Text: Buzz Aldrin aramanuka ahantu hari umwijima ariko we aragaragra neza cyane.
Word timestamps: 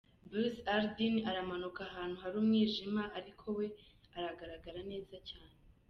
Buzz 0.29 0.55
Aldrin 0.75 1.15
aramanuka 1.29 1.79
ahantu 1.89 2.15
hari 2.23 2.35
umwijima 2.41 3.03
ariko 3.19 3.45
we 3.57 3.65
aragaragra 4.17 4.79
neza 4.91 5.15
cyane. 5.29 5.55